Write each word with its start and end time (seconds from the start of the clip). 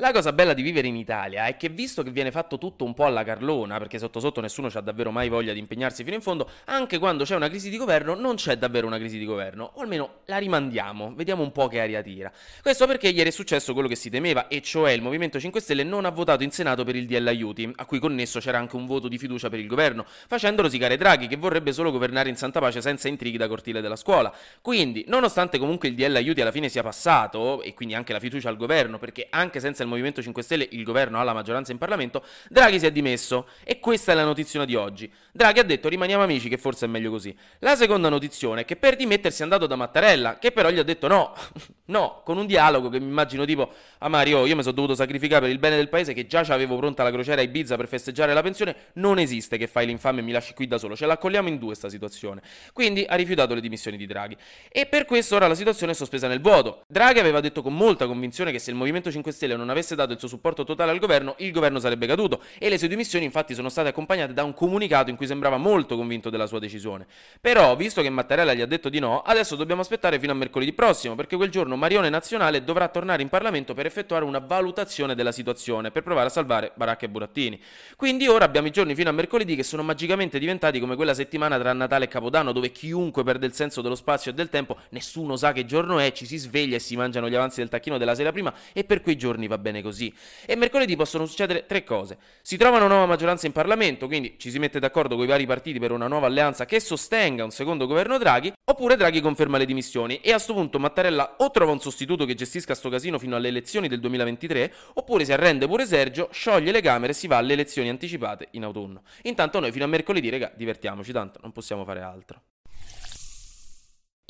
La 0.00 0.12
cosa 0.12 0.32
bella 0.32 0.54
di 0.54 0.62
vivere 0.62 0.86
in 0.86 0.96
Italia 0.96 1.44
è 1.44 1.58
che 1.58 1.68
visto 1.68 2.02
che 2.02 2.10
viene 2.10 2.30
fatto 2.30 2.56
tutto 2.56 2.84
un 2.84 2.94
po' 2.94 3.04
alla 3.04 3.22
carlona, 3.22 3.76
perché 3.76 3.98
sotto 3.98 4.18
sotto 4.18 4.40
nessuno 4.40 4.70
ha 4.72 4.80
davvero 4.80 5.10
mai 5.10 5.28
voglia 5.28 5.52
di 5.52 5.58
impegnarsi 5.58 6.04
fino 6.04 6.16
in 6.16 6.22
fondo, 6.22 6.48
anche 6.64 6.98
quando 6.98 7.24
c'è 7.24 7.36
una 7.36 7.50
crisi 7.50 7.68
di 7.68 7.76
governo 7.76 8.14
non 8.14 8.36
c'è 8.36 8.56
davvero 8.56 8.86
una 8.86 8.96
crisi 8.96 9.18
di 9.18 9.26
governo, 9.26 9.72
o 9.74 9.82
almeno 9.82 10.20
la 10.24 10.38
rimandiamo, 10.38 11.12
vediamo 11.14 11.42
un 11.42 11.52
po' 11.52 11.68
che 11.68 11.82
aria 11.82 12.00
tira. 12.00 12.32
Questo 12.62 12.86
perché 12.86 13.08
ieri 13.08 13.28
è 13.28 13.32
successo 13.32 13.74
quello 13.74 13.88
che 13.88 13.94
si 13.94 14.08
temeva, 14.08 14.48
e 14.48 14.62
cioè 14.62 14.92
il 14.92 15.02
Movimento 15.02 15.38
5 15.38 15.60
Stelle 15.60 15.84
non 15.84 16.06
ha 16.06 16.10
votato 16.10 16.44
in 16.44 16.50
Senato 16.50 16.82
per 16.82 16.96
il 16.96 17.04
DL 17.04 17.26
aiuti, 17.26 17.70
a 17.76 17.84
cui 17.84 17.98
connesso 17.98 18.40
c'era 18.40 18.56
anche 18.56 18.76
un 18.76 18.86
voto 18.86 19.06
di 19.06 19.18
fiducia 19.18 19.50
per 19.50 19.58
il 19.58 19.66
governo, 19.66 20.06
facendo 20.06 20.62
rosicare 20.62 20.96
Draghi 20.96 21.26
che 21.26 21.36
vorrebbe 21.36 21.74
solo 21.74 21.90
governare 21.90 22.30
in 22.30 22.36
santa 22.36 22.58
pace 22.58 22.80
senza 22.80 23.06
intrighi 23.08 23.36
da 23.36 23.48
cortile 23.48 23.82
della 23.82 23.96
scuola. 23.96 24.34
Quindi, 24.62 25.04
nonostante 25.08 25.58
comunque 25.58 25.88
il 25.88 25.94
DL 25.94 26.16
aiuti 26.16 26.40
alla 26.40 26.52
fine 26.52 26.70
sia 26.70 26.82
passato, 26.82 27.60
e 27.60 27.74
quindi 27.74 27.94
anche 27.94 28.14
la 28.14 28.18
fiducia 28.18 28.48
al 28.48 28.56
governo, 28.56 28.98
perché 28.98 29.26
anche 29.28 29.60
senza 29.60 29.82
il 29.82 29.88
Movimento 29.90 30.22
5 30.22 30.42
Stelle 30.42 30.66
il 30.70 30.82
governo 30.82 31.20
ha 31.20 31.22
la 31.22 31.34
maggioranza 31.34 31.72
in 31.72 31.78
Parlamento, 31.78 32.24
Draghi 32.48 32.78
si 32.78 32.86
è 32.86 32.90
dimesso 32.92 33.48
e 33.64 33.78
questa 33.78 34.12
è 34.12 34.14
la 34.14 34.24
notizia 34.24 34.64
di 34.64 34.74
oggi. 34.74 35.12
Draghi 35.32 35.58
ha 35.58 35.64
detto 35.64 35.88
rimaniamo 35.88 36.22
amici 36.22 36.48
che 36.48 36.56
forse 36.56 36.86
è 36.86 36.88
meglio 36.88 37.10
così. 37.10 37.36
La 37.58 37.76
seconda 37.76 38.08
notizia 38.08 38.28
è 38.54 38.64
che 38.64 38.76
per 38.76 38.96
dimettersi 38.96 39.40
è 39.40 39.44
andato 39.44 39.66
da 39.66 39.76
Mattarella, 39.76 40.38
che 40.38 40.52
però 40.52 40.70
gli 40.70 40.78
ha 40.78 40.82
detto 40.82 41.08
no, 41.08 41.34
no, 41.86 42.22
con 42.24 42.38
un 42.38 42.46
dialogo 42.46 42.88
che 42.88 43.00
mi 43.00 43.06
immagino 43.06 43.44
tipo 43.44 43.70
a 43.98 44.08
Mario, 44.08 44.46
io 44.46 44.56
mi 44.56 44.62
sono 44.62 44.74
dovuto 44.74 44.94
sacrificare 44.94 45.42
per 45.42 45.50
il 45.50 45.58
bene 45.58 45.76
del 45.76 45.88
paese 45.88 46.12
che 46.12 46.26
già 46.26 46.40
avevo 46.48 46.76
pronta 46.76 47.02
la 47.02 47.10
crociera 47.10 47.40
a 47.40 47.44
Ibiza 47.44 47.76
per 47.76 47.88
festeggiare 47.88 48.32
la 48.32 48.42
pensione, 48.42 48.74
non 48.94 49.18
esiste 49.18 49.58
che 49.58 49.66
fai 49.66 49.86
l'infame 49.86 50.20
e 50.20 50.22
mi 50.22 50.32
lasci 50.32 50.54
qui 50.54 50.66
da 50.66 50.78
solo, 50.78 50.96
ce 50.96 51.06
l'accogliamo 51.06 51.48
in 51.48 51.58
due 51.58 51.68
questa 51.68 51.88
situazione. 51.88 52.42
Quindi 52.72 53.04
ha 53.08 53.14
rifiutato 53.14 53.54
le 53.54 53.60
dimissioni 53.60 53.96
di 53.96 54.06
Draghi 54.06 54.36
e 54.68 54.86
per 54.86 55.04
questo 55.04 55.36
ora 55.36 55.46
la 55.46 55.54
situazione 55.54 55.92
è 55.92 55.94
sospesa 55.94 56.28
nel 56.28 56.40
vuoto. 56.40 56.82
Draghi 56.86 57.18
aveva 57.18 57.40
detto 57.40 57.62
con 57.62 57.74
molta 57.74 58.06
convinzione 58.06 58.52
che 58.52 58.58
se 58.58 58.70
il 58.70 58.76
Movimento 58.76 59.10
5 59.10 59.32
Stelle 59.32 59.56
non 59.56 59.68
avesse 59.70 59.79
dato 59.94 60.12
il 60.12 60.18
suo 60.18 60.28
supporto 60.28 60.64
totale 60.64 60.90
al 60.90 60.98
governo, 60.98 61.34
il 61.38 61.52
governo 61.52 61.78
sarebbe 61.78 62.06
caduto 62.06 62.42
e 62.58 62.68
le 62.68 62.78
sue 62.78 62.88
dimissioni 62.88 63.24
infatti 63.24 63.54
sono 63.54 63.68
state 63.68 63.88
accompagnate 63.88 64.32
da 64.32 64.44
un 64.44 64.54
comunicato 64.54 65.10
in 65.10 65.16
cui 65.16 65.26
sembrava 65.26 65.56
molto 65.56 65.96
convinto 65.96 66.30
della 66.30 66.46
sua 66.46 66.58
decisione. 66.58 67.06
Però, 67.40 67.74
visto 67.76 68.02
che 68.02 68.10
Mattarella 68.10 68.54
gli 68.54 68.60
ha 68.60 68.66
detto 68.66 68.88
di 68.88 68.98
no, 68.98 69.22
adesso 69.22 69.56
dobbiamo 69.56 69.80
aspettare 69.80 70.18
fino 70.18 70.32
a 70.32 70.34
mercoledì 70.34 70.72
prossimo, 70.72 71.14
perché 71.14 71.36
quel 71.36 71.50
giorno 71.50 71.76
Marione 71.76 72.08
Nazionale 72.08 72.64
dovrà 72.64 72.88
tornare 72.88 73.22
in 73.22 73.28
Parlamento 73.28 73.74
per 73.74 73.86
effettuare 73.86 74.24
una 74.24 74.38
valutazione 74.38 75.14
della 75.14 75.32
situazione, 75.32 75.90
per 75.90 76.02
provare 76.02 76.26
a 76.26 76.30
salvare 76.30 76.72
Baracca 76.74 77.06
e 77.06 77.08
Burattini. 77.08 77.60
Quindi 77.96 78.26
ora 78.26 78.44
abbiamo 78.44 78.66
i 78.66 78.70
giorni 78.70 78.94
fino 78.94 79.08
a 79.08 79.12
mercoledì 79.12 79.56
che 79.56 79.62
sono 79.62 79.82
magicamente 79.82 80.38
diventati 80.38 80.80
come 80.80 80.96
quella 80.96 81.14
settimana 81.14 81.58
tra 81.58 81.72
Natale 81.72 82.06
e 82.06 82.08
Capodanno, 82.08 82.52
dove 82.52 82.72
chiunque 82.72 83.22
perde 83.22 83.46
il 83.46 83.52
senso 83.52 83.80
dello 83.80 83.94
spazio 83.94 84.30
e 84.30 84.34
del 84.34 84.48
tempo, 84.48 84.76
nessuno 84.90 85.36
sa 85.36 85.52
che 85.52 85.64
giorno 85.64 85.98
è, 85.98 86.12
ci 86.12 86.26
si 86.26 86.36
sveglia 86.36 86.76
e 86.76 86.80
si 86.80 86.96
mangiano 86.96 87.28
gli 87.28 87.34
avanzi 87.34 87.60
del 87.60 87.68
tacchino 87.68 87.98
della 87.98 88.14
sera 88.14 88.32
prima 88.32 88.52
e 88.72 88.84
per 88.84 89.00
quei 89.00 89.16
giorni 89.16 89.46
va 89.46 89.58
bene 89.58 89.69
così. 89.80 90.12
E 90.44 90.56
mercoledì 90.56 90.96
possono 90.96 91.24
succedere 91.24 91.66
tre 91.66 91.84
cose. 91.84 92.18
Si 92.42 92.56
trova 92.56 92.78
una 92.78 92.88
nuova 92.88 93.06
maggioranza 93.06 93.46
in 93.46 93.52
Parlamento, 93.52 94.06
quindi 94.06 94.34
ci 94.38 94.50
si 94.50 94.58
mette 94.58 94.80
d'accordo 94.80 95.14
con 95.14 95.24
i 95.24 95.28
vari 95.28 95.46
partiti 95.46 95.78
per 95.78 95.92
una 95.92 96.08
nuova 96.08 96.26
alleanza 96.26 96.64
che 96.64 96.80
sostenga 96.80 97.44
un 97.44 97.52
secondo 97.52 97.86
governo 97.86 98.18
Draghi, 98.18 98.52
oppure 98.64 98.96
Draghi 98.96 99.20
conferma 99.20 99.56
le 99.56 99.66
dimissioni 99.66 100.16
e 100.16 100.30
a 100.30 100.34
questo 100.34 100.54
punto 100.54 100.80
Mattarella 100.80 101.36
o 101.38 101.50
trova 101.52 101.70
un 101.70 101.80
sostituto 101.80 102.24
che 102.24 102.34
gestisca 102.34 102.74
sto 102.74 102.88
casino 102.88 103.18
fino 103.18 103.36
alle 103.36 103.48
elezioni 103.48 103.86
del 103.86 104.00
2023, 104.00 104.72
oppure 104.94 105.24
si 105.24 105.32
arrende 105.32 105.66
pure 105.66 105.86
Sergio, 105.86 106.28
scioglie 106.32 106.72
le 106.72 106.80
Camere 106.80 107.12
e 107.12 107.14
si 107.14 107.28
va 107.28 107.36
alle 107.36 107.52
elezioni 107.52 107.88
anticipate 107.88 108.48
in 108.52 108.64
autunno. 108.64 109.02
Intanto 109.22 109.60
noi 109.60 109.70
fino 109.70 109.84
a 109.84 109.88
mercoledì, 109.88 110.28
raga, 110.28 110.52
divertiamoci 110.54 111.12
tanto, 111.12 111.38
non 111.42 111.52
possiamo 111.52 111.84
fare 111.84 112.00
altro. 112.00 112.42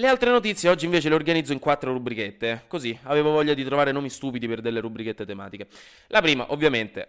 Le 0.00 0.08
altre 0.08 0.30
notizie 0.30 0.70
oggi 0.70 0.86
invece 0.86 1.10
le 1.10 1.14
organizzo 1.14 1.52
in 1.52 1.58
quattro 1.58 1.92
rubrichette, 1.92 2.64
così 2.68 2.98
avevo 3.02 3.32
voglia 3.32 3.52
di 3.52 3.62
trovare 3.62 3.92
nomi 3.92 4.08
stupidi 4.08 4.48
per 4.48 4.62
delle 4.62 4.80
rubrichette 4.80 5.26
tematiche. 5.26 5.66
La 6.06 6.22
prima, 6.22 6.50
ovviamente, 6.52 7.06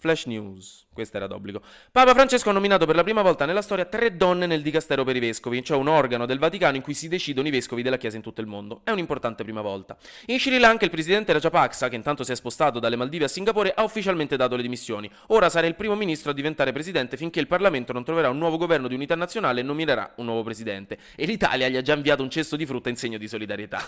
Flash 0.00 0.24
News, 0.24 0.86
questa 0.94 1.18
era 1.18 1.26
d'obbligo. 1.26 1.62
Papa 1.92 2.14
Francesco 2.14 2.48
ha 2.48 2.52
nominato 2.52 2.86
per 2.86 2.96
la 2.96 3.02
prima 3.02 3.20
volta 3.20 3.44
nella 3.44 3.60
storia 3.60 3.84
tre 3.84 4.16
donne 4.16 4.46
nel 4.46 4.62
dicastero 4.62 5.04
per 5.04 5.14
i 5.14 5.20
vescovi, 5.20 5.62
cioè 5.62 5.76
un 5.76 5.88
organo 5.88 6.24
del 6.24 6.38
Vaticano 6.38 6.76
in 6.76 6.82
cui 6.82 6.94
si 6.94 7.06
decidono 7.06 7.46
i 7.46 7.50
vescovi 7.50 7.82
della 7.82 7.98
Chiesa 7.98 8.16
in 8.16 8.22
tutto 8.22 8.40
il 8.40 8.46
mondo. 8.46 8.80
È 8.82 8.90
un'importante 8.90 9.44
prima 9.44 9.60
volta. 9.60 9.98
In 10.26 10.40
Sri 10.40 10.58
Lanka 10.58 10.86
il 10.86 10.90
presidente 10.90 11.34
Rajapaksa, 11.34 11.90
che 11.90 11.96
intanto 11.96 12.24
si 12.24 12.32
è 12.32 12.34
spostato 12.34 12.78
dalle 12.78 12.96
Maldive 12.96 13.26
a 13.26 13.28
Singapore, 13.28 13.74
ha 13.74 13.82
ufficialmente 13.82 14.36
dato 14.36 14.56
le 14.56 14.62
dimissioni. 14.62 15.10
Ora 15.28 15.50
sarà 15.50 15.66
il 15.66 15.74
primo 15.74 15.94
ministro 15.94 16.30
a 16.30 16.34
diventare 16.34 16.72
presidente 16.72 17.18
finché 17.18 17.40
il 17.40 17.46
Parlamento 17.46 17.92
non 17.92 18.02
troverà 18.02 18.30
un 18.30 18.38
nuovo 18.38 18.56
governo 18.56 18.88
di 18.88 18.94
unità 18.94 19.14
nazionale 19.14 19.60
e 19.60 19.62
nominerà 19.62 20.14
un 20.16 20.24
nuovo 20.24 20.42
presidente. 20.42 20.98
E 21.14 21.26
l'Italia 21.26 21.68
gli 21.68 21.76
ha 21.76 21.82
già 21.82 21.94
inviato 21.94 22.22
un 22.22 22.30
cesto 22.30 22.56
di 22.56 22.64
frutta 22.64 22.88
in 22.88 22.96
segno 22.96 23.18
di 23.18 23.28
solidarietà. 23.28 23.82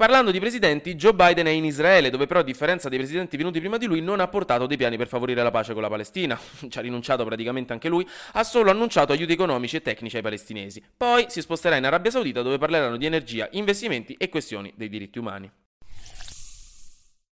Parlando 0.00 0.30
di 0.30 0.40
presidenti, 0.40 0.94
Joe 0.94 1.12
Biden 1.12 1.44
è 1.44 1.50
in 1.50 1.66
Israele, 1.66 2.08
dove 2.08 2.24
però 2.24 2.40
a 2.40 2.42
differenza 2.42 2.88
dei 2.88 2.96
presidenti 2.96 3.36
venuti 3.36 3.60
prima 3.60 3.76
di 3.76 3.84
lui 3.84 4.00
non 4.00 4.20
ha 4.20 4.28
portato 4.28 4.64
dei 4.64 4.78
piani 4.78 4.96
per 4.96 5.08
favorire 5.08 5.42
la 5.42 5.50
pace 5.50 5.74
con 5.74 5.82
la 5.82 5.90
Palestina, 5.90 6.40
ci 6.70 6.78
ha 6.78 6.80
rinunciato 6.80 7.22
praticamente 7.26 7.74
anche 7.74 7.90
lui, 7.90 8.08
ha 8.32 8.42
solo 8.42 8.70
annunciato 8.70 9.12
aiuti 9.12 9.32
economici 9.32 9.76
e 9.76 9.82
tecnici 9.82 10.16
ai 10.16 10.22
palestinesi. 10.22 10.82
Poi 10.96 11.26
si 11.28 11.42
sposterà 11.42 11.76
in 11.76 11.84
Arabia 11.84 12.10
Saudita 12.10 12.40
dove 12.40 12.56
parleranno 12.56 12.96
di 12.96 13.04
energia, 13.04 13.46
investimenti 13.50 14.14
e 14.14 14.30
questioni 14.30 14.72
dei 14.74 14.88
diritti 14.88 15.18
umani. 15.18 15.52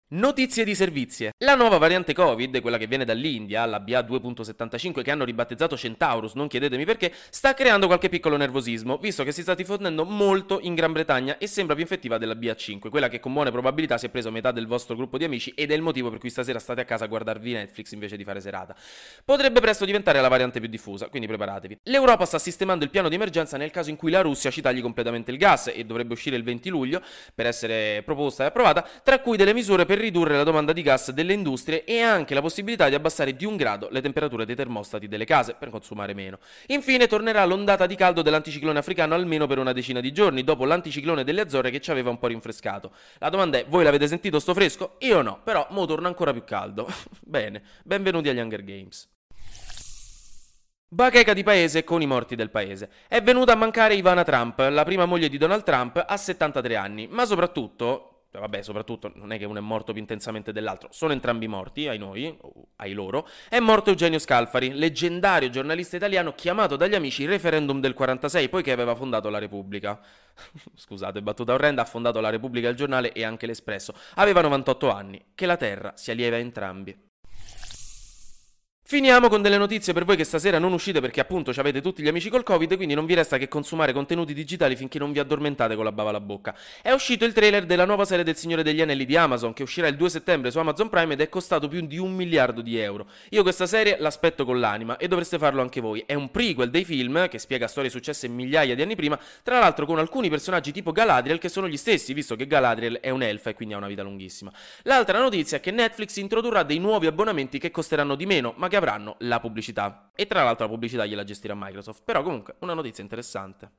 Notizie 0.07 0.65
di 0.65 0.75
servizie. 0.75 1.31
La 1.39 1.55
nuova 1.55 1.79
variante 1.79 2.13
Covid, 2.13 2.61
quella 2.61 2.77
che 2.77 2.87
viene 2.87 3.07
dall'India, 3.07 3.65
la 3.65 3.79
BA2.75 3.79 5.03
che 5.03 5.11
hanno 5.11 5.25
ribattezzato 5.25 5.79
Centaurus, 5.79 6.35
non 6.35 6.47
chiedetemi 6.47 6.85
perché, 6.85 7.11
sta 7.31 7.55
creando 7.55 7.87
qualche 7.87 8.11
piccolo 8.11 8.37
nervosismo, 8.37 8.99
visto 8.99 9.25
che 9.25 9.33
si 9.33 9.41
sta 9.41 9.55
diffondendo 9.55 10.05
molto 10.05 10.59
in 10.61 10.75
Gran 10.75 10.93
Bretagna 10.93 11.39
e 11.39 11.47
sembra 11.47 11.75
più 11.75 11.85
infettiva 11.85 12.19
della 12.19 12.35
BA5, 12.35 12.91
quella 12.91 13.09
che 13.09 13.19
con 13.19 13.33
buone 13.33 13.51
probabilità 13.51 13.97
si 13.97 14.05
è 14.05 14.09
preso 14.11 14.31
metà 14.31 14.53
del 14.53 14.67
vostro 14.67 14.95
gruppo 14.95 15.17
di 15.17 15.25
amici 15.25 15.55
ed 15.57 15.71
è 15.71 15.75
il 15.75 15.81
motivo 15.81 16.11
per 16.11 16.19
cui 16.19 16.29
stasera 16.29 16.59
state 16.59 16.83
a 16.83 16.85
casa 16.85 17.05
a 17.05 17.09
guardarvi 17.09 17.53
Netflix 17.55 17.93
invece 17.93 18.19
di 18.19 18.25
fare 18.25 18.43
serata. 18.43 18.77
Potrebbe 19.25 19.61
presto 19.61 19.87
diventare 19.87 20.21
la 20.21 20.29
variante 20.29 20.61
più 20.61 20.69
diffusa, 20.69 21.09
quindi 21.09 21.27
preparatevi. 21.27 21.79
L'Europa 21.85 22.27
sta 22.27 22.39
sistemando 22.39 22.85
il 22.85 22.91
piano 22.91 23.09
di 23.09 23.15
emergenza 23.15 23.57
nel 23.57 23.71
caso 23.71 23.89
in 23.89 23.97
cui 23.97 24.11
la 24.11 24.21
Russia 24.21 24.51
ci 24.51 24.61
tagli 24.61 24.83
completamente 24.83 25.31
il 25.31 25.39
gas 25.39 25.73
e 25.75 25.83
dovrebbe 25.85 26.13
uscire 26.13 26.37
il 26.37 26.45
20 26.45 26.69
luglio 26.69 27.03
per 27.35 27.47
essere 27.47 28.03
proposta 28.05 28.45
e 28.45 28.49
approvata, 28.49 28.87
tra 29.03 29.19
cui 29.21 29.39
delle 29.39 29.55
misure 29.55 29.87
per 29.87 29.94
ridurre 29.95 30.37
la 30.37 30.43
domanda 30.43 30.73
di 30.73 30.83
gas 30.83 31.11
delle 31.11 31.33
industrie 31.33 31.85
e 31.85 32.01
anche 32.01 32.35
la 32.35 32.41
possibilità 32.41 32.89
di 32.89 32.95
abbassare 32.95 33.35
di 33.35 33.45
un 33.45 33.57
grado 33.57 33.89
le 33.91 34.01
temperature 34.01 34.45
dei 34.45 34.55
termostati 34.55 35.09
delle 35.09 35.25
case 35.25 35.55
per 35.59 35.71
consumare 35.71 36.15
meno. 36.15 36.39
Infine 36.69 37.07
tornerà 37.07 37.45
l'ondata 37.45 37.87
di 37.87 37.95
caldo 37.97 38.23
dell'anticiclone 38.23 38.79
africano 38.79 39.15
almeno 39.15 39.47
per 39.47 39.59
una 39.59 39.73
decina 39.73 40.01
di 40.01 40.13
giorni, 40.13 40.45
dopo 40.45 40.65
l'anticiclone 40.65 41.25
delle 41.25 41.43
Azzorre 41.43 41.71
che 41.71 41.81
ci 41.81 41.91
aveva 41.91 42.11
un 42.11 42.19
po' 42.19 42.29
rinfrescato. 42.29 42.93
La 43.19 43.29
domanda 43.29 43.59
è, 43.59 43.67
voi 43.69 43.85
l'avete 43.85 44.07
sentito 44.07 44.39
sto 44.39 44.55
fresco? 44.55 44.97
Io 45.01 45.23
no, 45.23 45.41
però 45.43 45.67
mo 45.71 45.87
torna 45.87 46.09
ancora 46.09 46.33
più 46.33 46.45
caldo. 46.45 46.89
Bene, 47.21 47.63
benvenuti 47.85 48.29
agli 48.29 48.39
Hunger 48.39 48.65
Games. 48.65 49.09
Bacheca 50.95 51.33
di 51.33 51.43
paese 51.43 51.83
con 51.83 52.03
i 52.03 52.07
morti 52.07 52.37
del 52.37 52.51
paese. 52.51 52.89
È 53.09 53.21
venuta 53.21 53.53
a 53.53 53.57
mancare 53.57 53.97
Ivana 53.97 54.23
Trump, 54.23 54.61
la 54.71 54.85
prima 54.85 55.07
moglie 55.07 55.29
di 55.29 55.39
Donald 55.39 55.65
Trump, 55.65 56.01
a 56.07 56.17
73 56.17 56.77
anni, 56.77 57.09
ma 57.09 57.27
soprattutto, 57.27 58.14
cioè, 58.35 58.43
vabbè, 58.43 58.63
soprattutto 58.63 59.13
non 59.15 59.31
è 59.31 59.39
che 59.39 59.45
uno 59.45 59.59
è 59.59 59.63
morto 59.63 59.93
più 59.93 60.01
intensamente 60.01 60.51
dell'altro, 60.51 60.89
sono 60.91 61.13
entrambi 61.13 61.47
morti, 61.47 61.87
ai 61.87 61.99
noi, 61.99 62.37
ai 62.77 62.93
loro. 62.93 63.29
È 63.49 63.61
morto 63.61 63.91
Eugenio 63.91 64.19
Scalfari, 64.19 64.73
leggendario 64.73 65.51
giornalista 65.51 65.95
italiano 65.95 66.35
chiamato 66.35 66.75
dagli 66.75 66.97
amici 66.97 67.27
referendum 67.27 67.79
del 67.79 67.95
46, 67.95 68.49
poiché 68.49 68.73
aveva 68.73 68.97
fondato 68.97 69.29
la 69.29 69.39
Repubblica. 69.39 70.01
Scusate, 70.75 71.23
battuta 71.23 71.53
orrenda, 71.53 71.83
ha 71.83 71.85
fondato 71.85 72.19
la 72.19 72.31
Repubblica 72.31 72.69
il 72.69 72.75
giornale 72.75 73.13
e 73.13 73.23
anche 73.23 73.47
l'Espresso. 73.47 73.95
Aveva 74.15 74.41
98 74.41 74.91
anni. 74.91 75.25
Che 75.33 75.47
la 75.47 75.57
terra 75.57 75.93
sia 75.95 76.15
lieve 76.15 76.35
a 76.35 76.41
entrambi. 76.41 77.13
Finiamo 78.95 79.29
con 79.29 79.43
delle 79.43 79.59
notizie 79.59 79.93
per 79.93 80.05
voi 80.05 80.15
che 80.15 80.23
stasera 80.23 80.61
non 80.61 80.73
uscite 80.73 81.01
perché 81.01 81.19
appunto 81.19 81.53
avete 81.57 81.81
tutti 81.81 82.01
gli 82.01 82.07
amici 82.07 82.31
col 82.31 82.45
Covid, 82.45 82.77
quindi 82.77 82.95
non 82.95 83.07
vi 83.07 83.15
resta 83.15 83.39
che 83.39 83.49
consumare 83.49 83.93
contenuti 83.93 84.33
digitali 84.33 84.77
finché 84.77 85.01
non 85.01 85.11
vi 85.11 85.19
addormentate 85.19 85.75
con 85.75 85.83
la 85.83 85.91
bava 85.91 86.11
alla 86.11 86.21
bocca. 86.21 86.55
È 86.81 86.93
uscito 86.93 87.25
il 87.25 87.33
trailer 87.33 87.67
della 87.67 87.87
nuova 87.87 88.05
serie 88.05 88.23
del 88.23 88.37
Signore 88.37 88.63
degli 88.63 88.81
Anelli 88.81 89.05
di 89.05 89.17
Amazon 89.17 89.53
che 89.53 89.65
uscirà 89.65 89.89
il 89.89 89.97
2 89.97 90.09
settembre 90.11 90.53
su 90.53 90.61
Amazon 90.61 90.91
Prime 90.91 91.15
ed 91.15 91.23
è 91.23 91.29
costato 91.29 91.67
più 91.67 91.85
di 91.85 91.99
un 91.99 92.15
miliardo 92.15 92.61
di 92.61 92.79
euro. 92.79 93.09
Io 93.31 93.43
questa 93.43 93.67
serie 93.67 93.97
l'aspetto 93.99 94.45
con 94.45 94.61
l'anima 94.61 94.97
e 94.97 95.09
dovreste 95.09 95.39
farlo 95.39 95.61
anche 95.61 95.81
voi. 95.81 96.05
È 96.07 96.15
un 96.15 96.31
prequel 96.31 96.71
dei 96.71 96.85
film 96.85 97.27
che 97.27 97.41
spiega 97.41 97.67
storie 97.67 97.91
successe 97.91 98.29
migliaia 98.29 98.77
di 98.77 98.83
anni 98.83 98.95
prima, 98.95 99.19
tra 99.43 99.59
l'altro 99.59 99.87
con 99.87 99.99
alcuni 99.99 100.31
personaggi 100.31 100.71
tipo 100.71 100.93
Galadriel 100.93 101.39
che 101.39 101.49
sono 101.49 101.67
gli 101.67 101.77
stessi, 101.77 102.13
visto 102.15 102.37
che 102.37 102.47
Galadriel 102.47 102.99
è 103.01 103.11
un'elfa 103.11 103.51
e 103.51 103.55
quindi 103.55 103.75
ha 103.75 103.79
una 103.79 103.89
vita 103.89 104.05
lunghissima. 104.05 104.53
L'altra 104.83 105.19
notizia 105.19 105.57
è 105.57 105.61
che 105.61 105.73
Netflix 105.73 106.15
introdurrà 106.15 106.63
dei 106.63 106.79
nuovi 106.79 107.09
abbonamenti 107.09 107.59
che 107.59 107.73
costeranno 107.73 108.15
di 108.15 108.25
meno, 108.25 108.55
ma 108.57 108.69
che 108.69 108.83
avranno 108.85 109.17
la 109.21 109.41
pubblicità. 109.41 110.11
E 110.15 110.27
tra 110.27 110.45
l'altro 110.45 110.67
la 110.67 110.73
pubblicità 110.73 111.07
gliela 111.07 111.25
gestirà 111.25 111.55
Microsoft. 111.57 112.03
Però 112.05 112.23
comunque 112.23 112.57
una 112.61 112.75
notizia 112.75 113.03
interessante. 113.03 113.71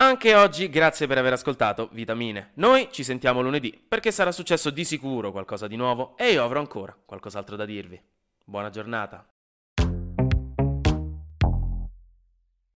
Anche 0.00 0.34
oggi 0.34 0.68
grazie 0.68 1.06
per 1.06 1.18
aver 1.18 1.34
ascoltato 1.34 1.88
Vitamine. 1.92 2.52
Noi 2.54 2.88
ci 2.90 3.02
sentiamo 3.02 3.42
lunedì 3.42 3.76
perché 3.88 4.12
sarà 4.12 4.32
successo 4.32 4.70
di 4.70 4.84
sicuro 4.84 5.32
qualcosa 5.32 5.66
di 5.66 5.76
nuovo 5.76 6.16
e 6.16 6.30
io 6.32 6.44
avrò 6.44 6.60
ancora 6.60 6.96
qualcos'altro 7.04 7.56
da 7.56 7.64
dirvi. 7.64 8.00
Buona 8.44 8.70
giornata. 8.70 9.28